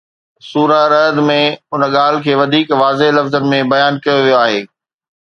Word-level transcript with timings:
سوره 0.49 0.81
رعد 0.93 1.15
۾ 1.27 1.35
ان 1.73 1.81
ڳالهه 1.95 2.23
کي 2.25 2.33
وڌيڪ 2.41 2.67
واضح 2.81 3.07
لفظن 3.17 3.43
۾ 3.55 3.63
بيان 3.71 3.93
ڪيو 4.03 4.19
ويو 4.25 4.39
آهي 4.45 4.61